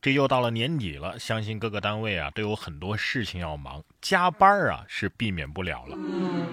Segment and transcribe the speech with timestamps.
[0.00, 5.98] 这又到了年底了，相信各个单位啊都有很多事情要忙，加班啊是避免不了了。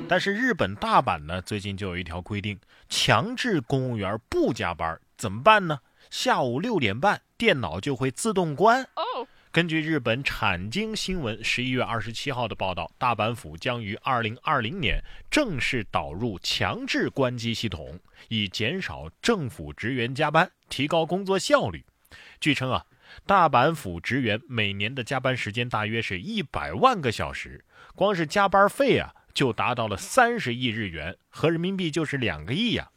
[0.09, 5.79] 但是日本大阪呢，最近就有一条规定，强制公务员不加班，怎么办呢？
[6.09, 8.88] 下午六点半，电脑就会自动关。
[9.52, 15.00] 根据日本产经新闻十一月二十七号的报道，大阪府将于二零二零年
[15.30, 21.86] 正式导入强制关机系统，以减少政府职员加班，提高工作效率。
[22.41, 22.86] 据称啊，
[23.25, 32.91] 大阪府职员每年的加班时间大约是一百万个小时，光是加班费啊就达到了三十亿日元，合人民币就是两个亿呀。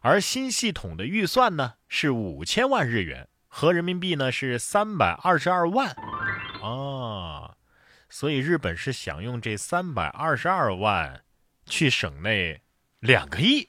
[0.00, 3.28] 而新系统的预算呢是五千万日元。
[3.54, 5.94] 合人民币呢是三百二十二万，
[6.62, 7.54] 啊，
[8.08, 11.22] 所以日本是想用这三百二十二万
[11.66, 12.62] 去省内
[13.02, 13.68] 两个亿。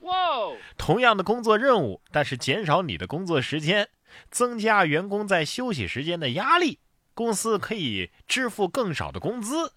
[0.77, 3.89] 同样的工作任务，但是减少你的工作时间，
[4.29, 6.79] 增加员工在休息时间的压力，
[7.13, 9.73] 公司可以支付更少的工资，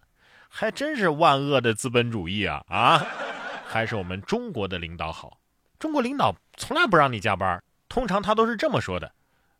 [0.48, 3.06] 还真是万恶的资本主义啊啊！
[3.66, 5.38] 还是我们中国的领导好，
[5.78, 9.10] 中国领导从来不让你加班，通常他都是这么说的。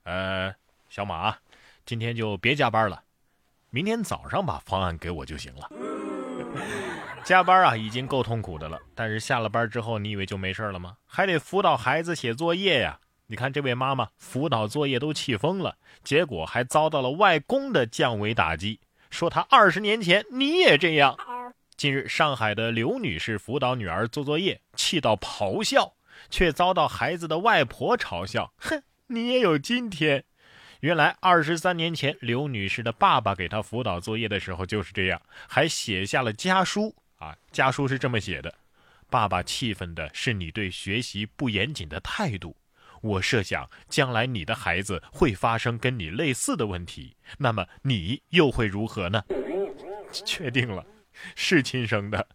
[0.05, 0.55] 呃，
[0.89, 1.37] 小马，
[1.85, 3.03] 今天就别加班了，
[3.71, 5.71] 明天早上把方案给我就行了。
[7.27, 10.97] 加班啊，已经够痛苦的了，但是下了班之后，你以为就没事了吗？
[11.07, 13.01] 还得辅导孩子写作业呀。
[13.27, 18.79] 你看这位妈妈辅导作业都气疯了，结果还遭到了外公的降维打击，
[19.11, 21.19] 说他二十年前你也这样。
[21.77, 25.95] 近日，上海的刘女士辅导女儿做作业，气到咆哮，
[26.31, 28.81] 却遭到孩子的外婆嘲笑，哼。
[29.09, 30.23] 你也有今天。
[30.79, 37.37] 原来二十三年前，刘女士的爸爸给她辅导作业的时候就是这样，还写下了家书啊。
[37.51, 38.55] 家书是这么写的：
[39.11, 42.57] 爸爸气愤的是你对学习不严谨的态度。
[43.03, 49.23] 我设想将来你的孩子会发生跟你类似的问题，那么你又会如何呢？
[50.25, 50.85] 确定了，
[51.35, 52.27] 是亲生的，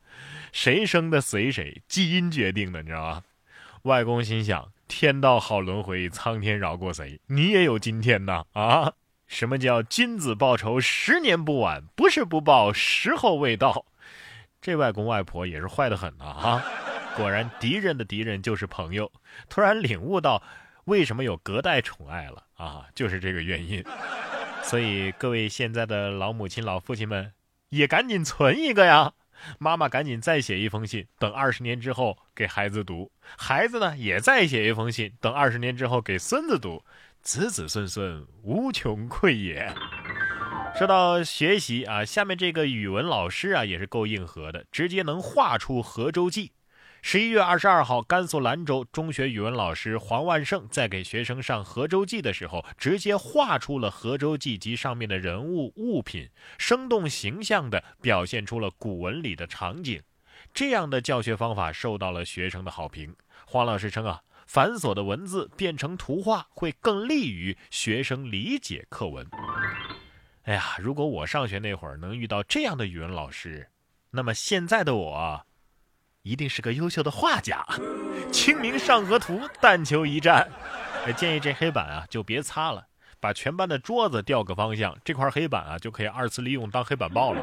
[0.51, 3.23] 谁生的随谁，基因决定的，你知道吗？
[3.83, 4.71] 外公心想。
[4.87, 7.21] 天道好轮回，苍天饶过谁？
[7.27, 8.43] 你也有今天呐！
[8.51, 8.91] 啊，
[9.25, 11.85] 什么叫君子报仇，十年不晚？
[11.95, 13.85] 不是不报，时候未到。
[14.61, 16.25] 这外公外婆也是坏的很呐！
[16.25, 16.65] 啊，
[17.17, 19.11] 果然敌人的敌人就是朋友。
[19.49, 20.41] 突然领悟到，
[20.85, 22.85] 为什么有隔代宠爱了啊？
[22.93, 23.83] 就是这个原因。
[24.61, 27.33] 所以各位现在的老母亲、老父亲们，
[27.69, 29.13] 也赶紧存一个呀！
[29.57, 33.11] 妈妈赶紧再写一封信，等二十年之后给孩子读。
[33.35, 36.85] 孩子呢，也再写一封信，等二十年之后给孙子读。
[37.23, 39.73] 子子孙孙无穷匮也。
[40.77, 46.53] 说到学习啊，下面这个语文老师啊，也是够硬核的，直接能画出河州记。
[47.03, 60.01] 十一月二十二号，甘肃兰州中学语文老师黄万胜在给学生上《河州记》的时候，直接画出了《河州记》及上面的人物物品，生动形象地表现出了古文里的场景。
[60.51, 63.15] 这样的教学方法受到了学生的好评。
[63.45, 69.27] 黄老师称啊，繁琐的文字变成图画，会更利于学生理解课文。
[70.43, 73.69] 哎呀，如果我上学那会儿能遇到这样的语文老师，
[74.11, 75.45] 那么现在的我。
[76.23, 77.65] 一定是个优秀的画家，
[78.29, 80.47] 《清明上河图》但求一战。
[81.17, 82.85] 建议这黑板啊就别擦了，
[83.19, 87.41] 把全班的桌子调个方向，这块黑板啊就可以二次利用当黑板报了。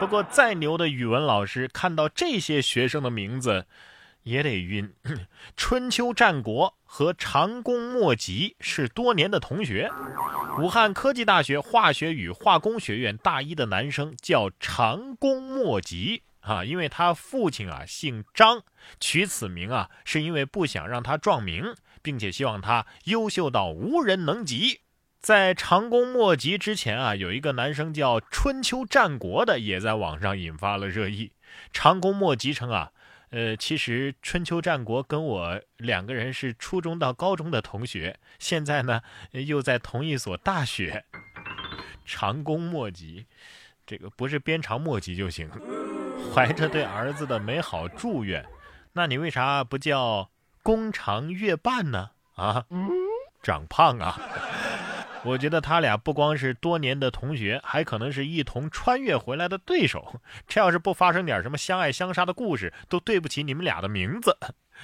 [0.00, 3.66] 不过再牛的语文老师看到这些学生的名字，
[4.22, 4.92] 也得晕。
[5.56, 9.90] 春秋战国和长工莫吉是多年的同学。
[10.58, 16.22] 武汉科技大学化学与化工学院大一的男生叫长工莫吉。
[16.40, 18.62] 啊，因为他父亲啊姓张，
[18.98, 24.80] 取此名啊是因为不想让他撞名，并且希望他优秀到无人能及。
[25.20, 31.32] 在长工莫吉之前啊，有一个男生叫春秋战国的，也在网上引发了热议。
[31.74, 32.92] 长工莫吉称啊，
[33.30, 41.04] 呃，其实春秋战国跟我两个人是初中到高中的同学，现在呢又在同一所大学。
[42.04, 43.26] 长工莫及，
[43.86, 45.48] 这个不是鞭长莫及就行。
[46.34, 48.44] 怀着对儿子的美好祝愿，
[48.92, 50.30] 那你为啥不叫
[50.62, 52.10] 宫长月半呢？
[52.34, 52.64] 啊，
[53.42, 54.20] 长胖啊！
[55.24, 60.20] 我觉得他俩不光是多年的同学，还可能是一同穿越回来的对手。
[60.46, 64.36] 这要是不发生点什么相爱相杀的故事，都对不起你们俩的名字。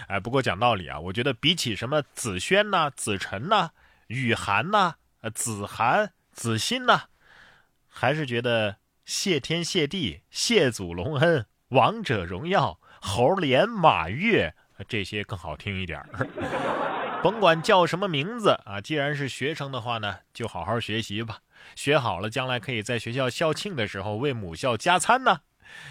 [0.09, 3.71] 哎，不过讲道理啊，我觉得比起什么子轩呐、子晨呐、
[4.09, 4.97] 雨涵呐、
[5.35, 7.05] 子涵、子欣呐，
[7.89, 8.77] 还是觉得。
[9.07, 14.53] 谢天谢地，谢祖隆恩，王者荣耀，猴年马月，
[14.89, 21.41] 这些更好听一点儿甭管叫什么名字啊，既然是学生的话呢，就好好学习吧。
[21.75, 25.41] 学好了，将来可以在学校校庆的时候为母校加餐呢。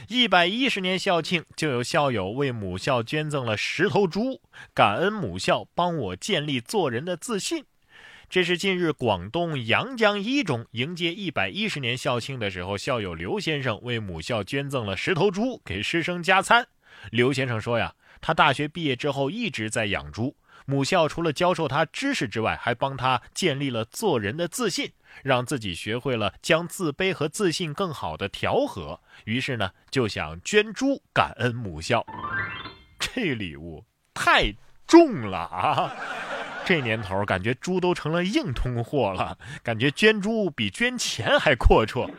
[0.07, 4.39] 一百一十年校庆，就有校友为母校捐赠了十头猪，
[4.73, 7.65] 感恩母校帮我建立做人的自信。
[8.29, 16.65] 这是近日广东阳江一中迎接一百一十年校庆的时候，校友刘先生为母校捐赠了十头猪给师生加餐。
[17.11, 20.33] 刘先生说呀，他大学毕业之后一直在养猪。
[20.65, 24.91] 母校除了教授他知识之外，还帮他建立了做人的自信，
[25.23, 28.99] 让自己学会了将自卑和自信更好的调和。
[29.25, 32.05] 于是呢，就想捐猪感恩母校。
[32.99, 34.53] 这礼物太
[34.87, 35.93] 重了啊！
[36.65, 42.09] 这年头感觉猪都成了硬通货了，感觉捐猪比捐钱还阔绰，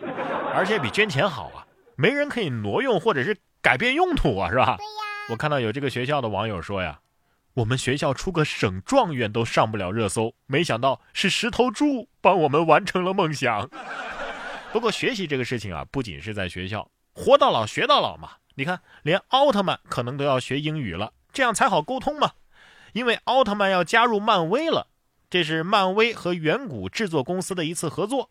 [0.54, 1.66] 而且比捐钱好啊，
[1.96, 4.76] 没人可以挪用或者是改变用途啊，是吧？
[4.76, 4.92] 对呀。
[5.30, 7.00] 我看到有这个学校的网友说呀。
[7.56, 13.70] 我们学校出个省状元都上不了热搜，没想到是十头猪帮我们完成了梦想。
[14.74, 18.32] 不过学习这个事情啊，不仅是在学校，活到老学到老嘛。
[18.56, 22.32] 你看，连奥特曼可能都要学英语了，这样才好沟通嘛。
[22.92, 24.88] 因为奥特曼要加入漫威了，
[25.30, 28.28] 这是漫威和远古制作公司的一次合作。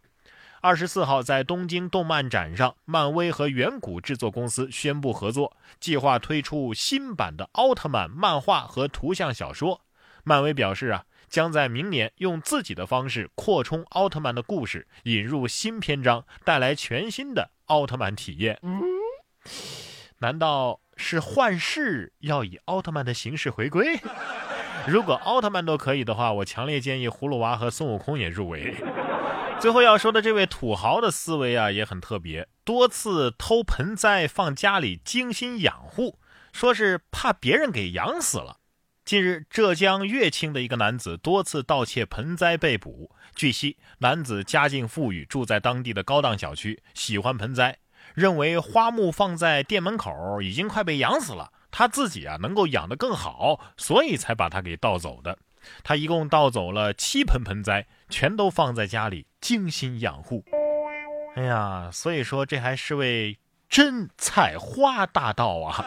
[0.65, 9.81] 二十四号在东京动漫展上，漫威和远古制作公司宣布合作，计划推出新版的奥特曼漫画和图像小说。
[10.23, 18.59] 漫威表示啊，将在明年用自己的方式扩充奥特曼的故事，引入新篇章，带来全新的奥特曼体验。
[20.17, 23.99] 难道是幻视要以奥特曼的形式回归？
[24.87, 28.73] 如果奥特曼都可以的话，我强烈建议葫芦娃和孙悟空也入围。
[29.59, 36.19] 最后要说的这位土豪的思维啊，也很特别，多次偷盆栽放家里精心养护，
[36.53, 38.57] 说是怕别人给养死了。
[39.03, 43.11] 近日，浙江乐清的一个男子多次盗窃盆栽被捕。
[43.35, 47.79] 据悉，男子家境富裕，住在当地的高档小区，喜欢盆栽，
[48.13, 55.39] 认为花木放在店门口已经快被养死了，他自己啊能够养得更好，所以才把它给盗走的。
[55.83, 60.43] 他一共盗走了七盆盆栽，全都放在家里精心养护。
[61.35, 65.85] 哎呀，所以说这还是位真采花大盗啊！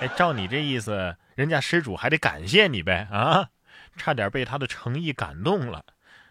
[0.00, 3.50] 哎，照你这意思，人家施主还得感谢你呗啊！
[3.96, 5.84] 差点被他的诚意感动了。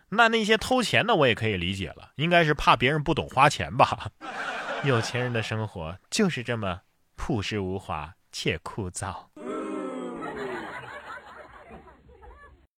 [0.09, 4.12] 那那些偷钱的我也可以理解了，应该是怕别人不懂花钱吧？
[4.83, 6.81] 有钱人的生活就是这么
[7.15, 9.15] 朴实无华且枯燥。